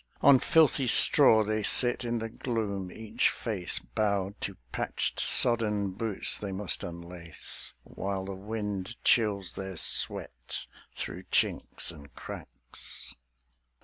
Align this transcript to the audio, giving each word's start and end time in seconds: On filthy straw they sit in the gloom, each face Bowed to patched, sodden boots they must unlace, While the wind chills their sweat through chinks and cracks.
On 0.21 0.39
filthy 0.39 0.87
straw 0.87 1.43
they 1.43 1.61
sit 1.61 2.03
in 2.03 2.17
the 2.17 2.27
gloom, 2.27 2.91
each 2.91 3.29
face 3.29 3.77
Bowed 3.77 4.33
to 4.41 4.57
patched, 4.71 5.19
sodden 5.19 5.91
boots 5.91 6.39
they 6.39 6.51
must 6.51 6.81
unlace, 6.83 7.75
While 7.83 8.25
the 8.25 8.33
wind 8.33 8.95
chills 9.03 9.53
their 9.53 9.77
sweat 9.77 10.65
through 10.91 11.25
chinks 11.31 11.91
and 11.91 12.11
cracks. 12.15 13.13